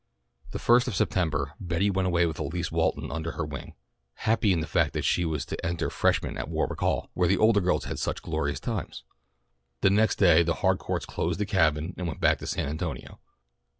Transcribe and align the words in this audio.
The 0.49 0.57
first 0.57 0.87
of 0.87 0.95
September 0.95 1.51
Betty 1.59 1.91
went 1.91 2.07
away 2.07 2.25
with 2.25 2.39
Elise 2.39 2.71
Walton 2.71 3.11
under 3.11 3.33
her 3.33 3.45
wing, 3.45 3.75
happy 4.15 4.51
in 4.51 4.59
the 4.59 4.65
fact 4.65 4.93
that 4.93 5.05
she 5.05 5.25
was 5.25 5.45
to 5.45 5.63
enter 5.63 5.91
Freshman 5.91 6.39
at 6.39 6.49
Warwick 6.49 6.79
Hall, 6.79 7.11
where 7.13 7.27
the 7.27 7.37
older 7.37 7.61
girls 7.61 7.83
had 7.83 7.89
had 7.89 7.99
such 7.99 8.23
glorious 8.23 8.59
times. 8.59 9.03
The 9.81 9.91
next 9.91 10.15
day 10.15 10.41
the 10.41 10.55
Harcourts 10.55 11.05
closed 11.05 11.39
the 11.39 11.45
Cabin 11.45 11.93
and 11.97 12.07
went 12.07 12.19
back 12.19 12.39
to 12.39 12.47
San 12.47 12.67
Antonio. 12.67 13.19